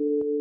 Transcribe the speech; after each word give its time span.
you 0.00 0.33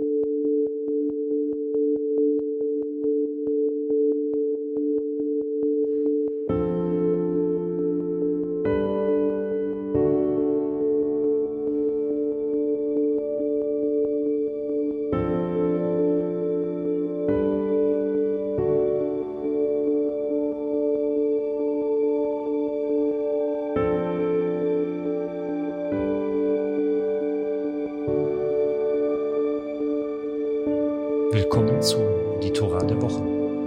zu 31.84 31.98
Die 32.42 32.52
Tora 32.52 32.80
der 32.80 33.02
Woche. 33.02 33.22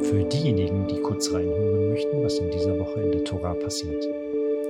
Für 0.05 0.25
diejenigen, 0.25 0.87
die 0.87 1.01
kurz 1.01 1.33
reinhören 1.33 1.91
möchten, 1.91 2.23
was 2.23 2.39
in 2.39 2.51
dieser 2.51 2.79
Woche 2.79 3.01
in 3.01 3.13
der 3.13 3.25
Tora 3.25 3.53
passiert. 3.55 4.07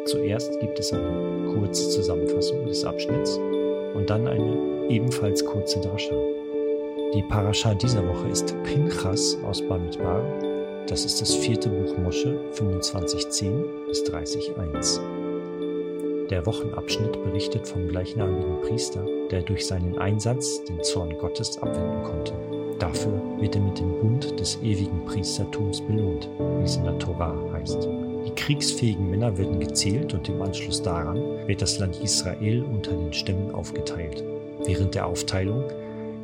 Zuerst 0.07 0.59
gibt 0.61 0.79
es 0.81 0.93
eine 0.93 1.53
kurze 1.55 1.89
Zusammenfassung 1.91 2.67
des 2.67 2.85
Abschnitts 2.85 3.39
und 3.95 4.11
dann 4.11 4.27
eine 4.27 4.89
ebenfalls 4.89 5.45
kurze 5.45 5.81
Drascha. 5.81 6.15
Die 7.15 7.23
Parascha 7.23 7.75
dieser 7.75 8.07
Woche 8.07 8.29
ist 8.29 8.53
Pinchas 8.65 9.39
aus 9.45 9.63
Bamidbar. 9.63 10.23
Das 10.89 11.05
ist 11.05 11.21
das 11.21 11.35
vierte 11.35 11.69
Buch 11.69 11.97
Mosche 11.99 12.37
25.10 12.55 13.87
bis 13.87 14.03
30.1. 14.05 15.01
Der 16.31 16.45
Wochenabschnitt 16.47 17.23
berichtet 17.23 17.69
vom 17.69 17.87
gleichnamigen 17.87 18.61
Priester, 18.63 19.07
der 19.31 19.43
durch 19.43 19.67
seinen 19.67 19.97
Einsatz 19.99 20.65
den 20.65 20.83
Zorn 20.83 21.17
Gottes 21.19 21.59
abwenden 21.63 22.03
konnte. 22.03 22.56
Dafür 22.79 23.21
wird 23.39 23.55
er 23.55 23.63
mit 23.63 23.79
dem 23.79 23.99
Bund 24.01 24.39
des 24.39 24.59
ewigen 24.63 25.05
Priestertums 25.07 25.81
belohnt, 25.81 26.29
wie 26.59 26.65
es 26.65 26.77
in 26.77 26.85
der 26.85 26.99
Tora 26.99 27.35
heißt. 27.53 27.89
Die 28.27 28.35
kriegsfähigen 28.35 29.09
Männer 29.11 29.39
werden 29.39 29.61
gezählt 29.61 30.13
und 30.13 30.29
im 30.29 30.43
Anschluss 30.43 30.83
daran 30.83 31.17
wird 31.47 31.63
das 31.63 31.79
Land 31.79 32.01
Israel 32.03 32.65
unter 32.65 32.93
den 32.93 33.13
Stämmen 33.13 33.55
aufgeteilt. 33.55 34.23
Während 34.65 34.95
der 34.95 35.07
Aufteilung 35.07 35.65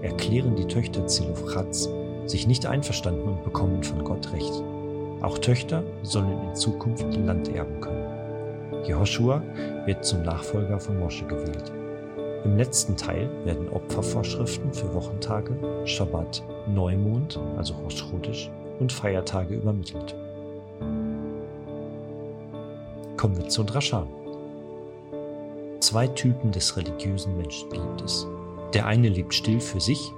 erklären 0.03 0.57
die 0.57 0.67
Töchter 0.67 1.07
Zelophrats 1.07 1.89
sich 2.27 2.47
nicht 2.47 2.67
einverstanden 2.67 3.29
und 3.29 3.45
bekommen 3.45 3.83
von 3.83 4.05
Gott 4.05 4.33
Recht. 4.33 4.63
Auch 5.23 5.39
Töchter 5.39 5.85
sollen 6.03 6.49
in 6.49 6.55
Zukunft 6.55 7.17
Land 7.17 7.49
erben 7.49 7.81
können. 7.81 8.85
Jehoshua 8.85 9.43
wird 9.87 10.05
zum 10.05 10.23
Nachfolger 10.23 10.81
von 10.81 10.99
Mosche 10.99 11.25
gewählt. 11.25 11.73
Im 12.45 12.57
letzten 12.57 12.97
Teil 12.97 13.31
werden 13.45 13.69
Opfervorschriften 13.69 14.73
für 14.73 14.93
Wochentage, 14.95 15.57
Schabbat, 15.85 16.43
Neumond, 16.67 17.39
also 17.57 17.75
Rosh 17.75 18.05
und 18.81 18.93
Feiertage 18.93 19.55
übermittelt. 19.55 20.17
Kommen 23.17 23.37
wir 23.37 23.49
zur 23.49 23.65
Drascha. 23.65 24.09
Zwei 25.79 26.09
Typen 26.09 26.51
des 26.51 26.77
religiösen 26.77 27.37
Menschen 27.37 27.71
gibt 27.71 28.03
es. 28.03 28.27
Der 28.75 28.87
eine 28.87 29.09
lebt 29.09 29.35
still 29.35 29.61
für 29.61 29.81
sich, 29.81 30.13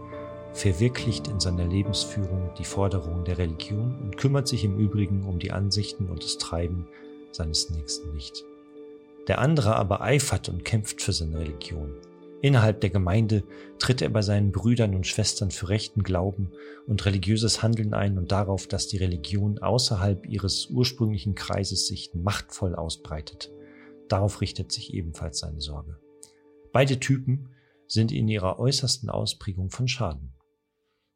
verwirklicht 0.54 1.28
in 1.28 1.40
seiner 1.40 1.66
Lebensführung 1.66 2.50
die 2.58 2.64
Forderungen 2.64 3.24
der 3.24 3.36
Religion 3.36 3.98
und 4.02 4.16
kümmert 4.16 4.48
sich 4.48 4.64
im 4.64 4.78
Übrigen 4.78 5.24
um 5.24 5.38
die 5.38 5.52
Ansichten 5.52 6.08
und 6.08 6.22
das 6.24 6.38
Treiben 6.38 6.86
seines 7.32 7.68
Nächsten 7.68 8.14
nicht. 8.14 8.44
Der 9.28 9.40
andere 9.40 9.76
aber 9.76 10.00
eifert 10.00 10.48
und 10.48 10.64
kämpft 10.64 11.02
für 11.02 11.12
seine 11.12 11.38
Religion, 11.38 11.90
Innerhalb 12.44 12.82
der 12.82 12.90
Gemeinde 12.90 13.42
tritt 13.78 14.02
er 14.02 14.10
bei 14.10 14.20
seinen 14.20 14.52
Brüdern 14.52 14.94
und 14.94 15.06
Schwestern 15.06 15.50
für 15.50 15.70
rechten 15.70 16.02
Glauben 16.02 16.52
und 16.86 17.06
religiöses 17.06 17.62
Handeln 17.62 17.94
ein 17.94 18.18
und 18.18 18.32
darauf, 18.32 18.66
dass 18.66 18.86
die 18.86 18.98
Religion 18.98 19.60
außerhalb 19.60 20.26
ihres 20.26 20.66
ursprünglichen 20.66 21.34
Kreises 21.34 21.88
sich 21.88 22.10
machtvoll 22.12 22.74
ausbreitet. 22.74 23.50
Darauf 24.10 24.42
richtet 24.42 24.72
sich 24.72 24.92
ebenfalls 24.92 25.38
seine 25.38 25.62
Sorge. 25.62 25.98
Beide 26.70 27.00
Typen 27.00 27.48
sind 27.86 28.12
in 28.12 28.28
ihrer 28.28 28.58
äußersten 28.58 29.08
Ausprägung 29.08 29.70
von 29.70 29.88
Schaden. 29.88 30.34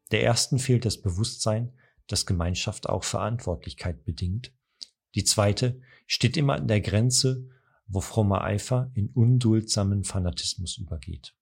Der 0.09 0.23
ersten 0.23 0.57
fehlt 0.57 0.83
das 0.83 0.97
Bewusstsein, 0.97 1.73
dass 2.07 2.25
Gemeinschaft 2.25 2.89
auch 2.89 3.03
Verantwortlichkeit 3.03 4.03
bedingt. 4.03 4.51
Die 5.13 5.25
zweite 5.25 5.79
steht 6.07 6.37
immer 6.37 6.55
an 6.55 6.67
der 6.67 6.81
Grenze 6.81 7.51
wo 7.89 8.01
frommer 8.01 8.43
Eifer 8.43 8.91
in 8.93 9.09
unduldsamen 9.09 10.03
Fanatismus 10.03 10.77
übergeht. 10.77 11.35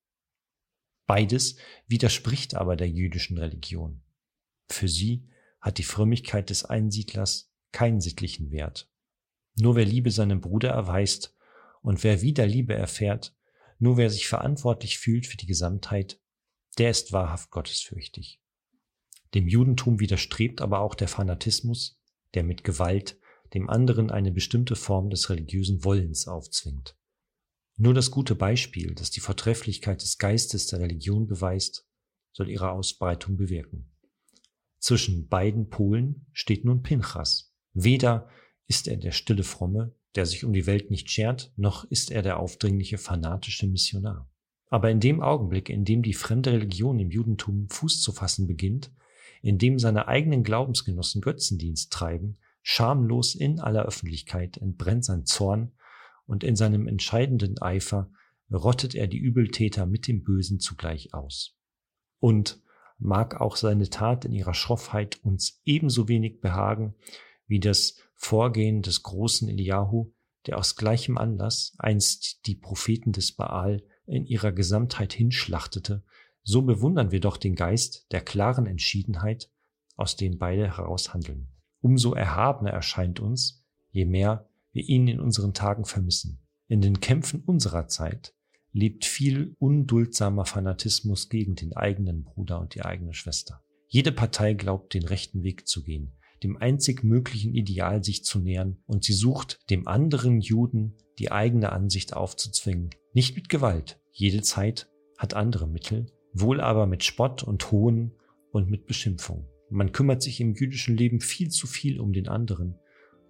Beides 1.06 1.58
widerspricht 1.88 2.56
aber 2.56 2.76
der 2.76 2.90
jüdischen 2.90 3.38
Religion. 3.38 4.02
Für 4.70 4.88
sie 4.88 5.30
hat 5.62 5.78
die 5.78 5.84
Frömmigkeit 5.84 6.50
des 6.50 6.66
Einsiedlers 6.66 7.52
keinen 7.72 8.02
sittlichen 8.02 8.52
Wert. 8.52 8.90
Nur 9.60 9.76
wer 9.76 9.86
Liebe 9.86 10.12
seinem 10.12 10.42
Bruder 10.42 10.70
erweist 10.70 11.36
und 11.82 12.04
wer 12.04 12.22
wieder 12.22 12.46
Liebe 12.46 12.74
erfährt, 12.74 13.36
nur 13.80 13.98
wer 13.98 14.10
sich 14.10 14.28
verantwortlich 14.28 14.98
fühlt 14.98 15.28
für 15.28 15.38
die 15.38 15.46
Gesamtheit, 15.46 16.20
der 16.78 16.92
ist 16.92 17.12
wahrhaft 17.12 17.52
gottesfürchtig. 17.52 18.42
Dem 19.34 19.48
Judentum 19.48 20.00
widerstrebt 20.00 20.62
aber 20.62 20.80
auch 20.80 20.96
der 20.96 21.08
Fanatismus, 21.08 22.02
der 22.34 22.44
mit 22.44 22.64
Gewalt 22.64 23.20
dem 23.54 23.70
anderen 23.70 24.12
eine 24.12 24.32
bestimmte 24.32 24.76
Form 24.76 25.10
des 25.10 25.30
religiösen 25.30 25.84
Wollens 25.84 26.28
aufzwingt. 26.28 26.96
Nur 27.78 27.94
das 27.94 28.12
gute 28.12 28.36
Beispiel, 28.36 28.96
das 28.96 29.12
die 29.12 29.20
Vortrefflichkeit 29.20 30.02
des 30.02 30.18
Geistes 30.18 30.68
der 30.68 30.80
Religion 30.80 31.28
beweist, 31.28 31.88
soll 32.34 32.50
ihre 32.50 32.72
Ausbreitung 32.72 33.38
bewirken. 33.38 33.92
Zwischen 34.80 35.28
beiden 35.28 35.70
Polen 35.70 36.28
steht 36.34 36.66
nun 36.66 36.82
Pinchas. 36.82 37.54
Weder 37.74 38.30
ist 38.68 38.88
er 38.88 38.98
der 38.98 39.12
stille 39.12 39.44
Fromme, 39.44 39.96
der 40.16 40.26
sich 40.26 40.44
um 40.44 40.54
die 40.54 40.66
Welt 40.66 40.90
nicht 40.92 41.12
schert, 41.12 41.52
noch 41.56 41.84
ist 41.86 42.12
er 42.12 42.22
der 42.22 42.40
aufdringliche 42.40 42.98
fanatische 42.98 43.68
Missionar. 43.68 44.30
Aber 44.70 44.90
in 44.92 45.00
dem 45.00 45.22
Augenblick, 45.22 45.70
in 45.70 45.86
dem 45.86 46.02
die 46.02 46.14
fremde 46.14 46.52
Religion 46.52 47.00
im 47.00 47.12
Judentum 47.12 47.70
Fuß 47.70 48.02
zu 48.02 48.12
fassen 48.12 48.48
beginnt, 48.48 48.92
in 49.42 49.58
dem 49.58 49.80
seine 49.80 50.08
eigenen 50.08 50.44
Glaubensgenossen 50.44 51.22
Götzendienst 51.22 51.94
treiben, 51.94 52.38
Schamlos 52.70 53.34
in 53.34 53.62
aller 53.62 53.86
Öffentlichkeit 53.86 54.58
entbrennt 54.58 55.06
sein 55.06 55.26
Zorn 55.26 55.72
und 56.26 56.44
in 56.44 56.58
seinem 56.58 56.86
entscheidenden 56.86 57.58
Eifer 57.62 58.12
rottet 58.52 58.94
er 58.94 59.08
die 59.08 59.20
Übeltäter 59.20 59.86
mit 59.86 60.06
dem 60.06 60.22
Bösen 60.22 60.60
zugleich 60.60 61.14
aus. 61.14 61.56
Und 62.20 62.62
mag 62.98 63.40
auch 63.40 63.56
seine 63.56 63.90
Tat 63.90 64.26
in 64.26 64.34
ihrer 64.34 64.54
Schroffheit 64.54 65.24
uns 65.24 65.62
ebenso 65.64 66.10
wenig 66.10 66.42
behagen 66.42 66.96
wie 67.48 67.62
das 67.62 68.02
Vorgehen 68.16 68.82
des 68.82 69.02
großen 69.02 69.48
Eliahu, 69.48 70.14
der 70.46 70.58
aus 70.58 70.76
gleichem 70.76 71.18
Anlass 71.18 71.74
einst 71.78 72.46
die 72.48 72.56
Propheten 72.56 73.14
des 73.14 73.32
Baal 73.32 73.82
in 74.06 74.26
ihrer 74.26 74.52
Gesamtheit 74.52 75.14
hinschlachtete, 75.14 76.04
so 76.44 76.64
bewundern 76.64 77.12
wir 77.12 77.22
doch 77.22 77.38
den 77.38 77.56
Geist 77.56 78.12
der 78.12 78.20
klaren 78.20 78.66
Entschiedenheit, 78.66 79.50
aus 79.96 80.18
dem 80.18 80.38
beide 80.38 80.76
heraus 80.76 81.14
handeln 81.14 81.48
umso 81.88 82.14
erhabener 82.14 82.72
erscheint 82.72 83.22
uns, 83.22 83.64
je 83.92 84.04
mehr 84.04 84.50
wir 84.74 84.84
ihn 84.90 85.08
in 85.08 85.22
unseren 85.22 85.54
Tagen 85.54 85.86
vermissen. 85.86 86.42
In 86.68 86.82
den 86.82 87.00
Kämpfen 87.00 87.42
unserer 87.46 87.88
Zeit 87.88 88.34
lebt 88.74 89.06
viel 89.06 89.56
unduldsamer 89.58 90.44
Fanatismus 90.44 91.30
gegen 91.30 91.56
den 91.56 91.78
eigenen 91.78 92.26
Bruder 92.26 92.60
und 92.60 92.76
die 92.76 92.84
eigene 92.84 93.14
Schwester. 93.14 93.64
Jede 93.88 94.12
Partei 94.12 94.54
glaubt, 94.54 94.94
den 94.96 95.06
rechten 95.06 95.44
Weg 95.44 95.66
zu 95.66 95.82
gehen, 95.82 96.12
dem 96.44 96.58
einzig 96.58 97.06
möglichen 97.06 97.56
Ideal 97.56 98.04
sich 98.04 98.26
zu 98.26 98.40
nähern, 98.40 98.80
und 98.86 99.06
sie 99.06 99.14
sucht, 99.14 99.62
dem 99.70 99.88
anderen 99.88 100.42
Juden 100.42 100.98
die 101.20 101.32
eigene 101.32 101.72
Ansicht 101.72 102.14
aufzuzwingen. 102.14 102.90
Nicht 103.14 103.38
mit 103.38 103.48
Gewalt. 103.48 103.98
Jede 104.12 104.42
Zeit 104.42 104.90
hat 105.18 105.36
andere 105.36 105.70
Mittel, 105.70 106.08
wohl 106.34 106.60
aber 106.60 106.86
mit 106.86 107.06
Spott 107.06 107.44
und 107.44 107.72
Hohn 107.72 108.12
und 108.52 108.70
mit 108.70 108.88
Beschimpfung. 108.88 109.48
Man 109.70 109.92
kümmert 109.92 110.22
sich 110.22 110.40
im 110.40 110.54
jüdischen 110.54 110.96
Leben 110.96 111.20
viel 111.20 111.50
zu 111.50 111.68
viel 111.68 112.00
um 112.00 112.14
den 112.14 112.28
anderen 112.28 112.80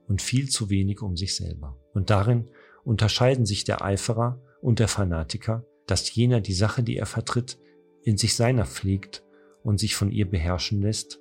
und 0.07 0.21
viel 0.21 0.49
zu 0.49 0.69
wenig 0.69 1.01
um 1.01 1.17
sich 1.17 1.35
selber. 1.35 1.77
Und 1.93 2.09
darin 2.09 2.49
unterscheiden 2.83 3.45
sich 3.45 3.63
der 3.63 3.83
Eiferer 3.83 4.41
und 4.61 4.79
der 4.79 4.87
Fanatiker, 4.87 5.65
dass 5.87 6.13
jener 6.13 6.41
die 6.41 6.53
Sache, 6.53 6.83
die 6.83 6.97
er 6.97 7.05
vertritt, 7.05 7.57
in 8.03 8.17
sich 8.17 8.35
seiner 8.35 8.65
pflegt 8.65 9.23
und 9.63 9.79
sich 9.79 9.95
von 9.95 10.11
ihr 10.11 10.29
beherrschen 10.29 10.81
lässt, 10.81 11.19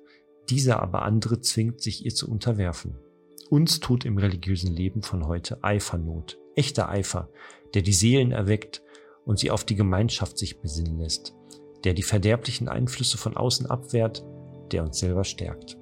dieser 0.49 0.81
aber 0.81 1.01
andere 1.01 1.41
zwingt, 1.41 1.81
sich 1.81 2.05
ihr 2.05 2.13
zu 2.13 2.29
unterwerfen. 2.29 2.97
Uns 3.49 3.79
tut 3.79 4.05
im 4.05 4.17
religiösen 4.17 4.73
Leben 4.73 5.01
von 5.01 5.25
heute 5.25 5.63
Eifernot, 5.63 6.37
echter 6.55 6.89
Eifer, 6.89 7.29
der 7.73 7.81
die 7.81 7.93
Seelen 7.93 8.31
erweckt 8.31 8.81
und 9.25 9.39
sie 9.39 9.51
auf 9.51 9.65
die 9.65 9.75
Gemeinschaft 9.75 10.37
sich 10.37 10.59
besinnen 10.59 10.99
lässt, 10.99 11.33
der 11.83 11.93
die 11.93 12.03
verderblichen 12.03 12.69
Einflüsse 12.69 13.17
von 13.17 13.35
außen 13.35 13.65
abwehrt 13.65 14.23
der 14.71 14.83
uns 14.83 14.99
selber 14.99 15.23
stärkt. 15.23 15.77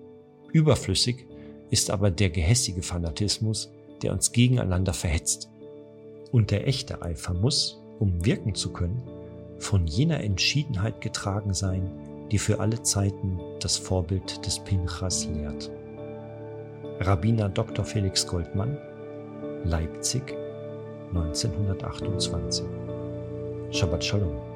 Überflüssig 0.52 1.28
ist 1.70 1.90
aber 1.90 2.12
der 2.12 2.30
gehässige 2.30 2.82
Fanatismus, 2.82 3.72
der 4.02 4.14
uns 4.14 4.32
gegeneinander 4.32 4.94
verhetzt. 4.94 5.50
Und 6.32 6.52
der 6.52 6.68
echte 6.68 7.02
Eifer 7.02 7.34
muss, 7.34 7.82
um 8.00 8.26
wirken 8.26 8.56
zu 8.56 8.72
können, 8.72 9.02
von 9.58 9.88
jener 9.88 10.22
Entschiedenheit 10.22 11.02
getragen 11.02 11.54
sein, 11.54 11.90
die 12.32 12.38
für 12.38 12.60
alle 12.60 12.82
Zeiten 12.84 13.40
das 13.60 13.78
Vorbild 13.78 14.46
des 14.46 14.60
Pinchas 14.60 15.28
lehrt. 15.28 15.72
Rabbiner 17.00 17.50
Dr. 17.50 17.86
Felix 17.86 18.26
Goldmann, 18.26 18.78
Leipzig, 19.64 20.36
1928. 21.14 22.66
Shabbat 23.72 24.04
Shalom. 24.04 24.55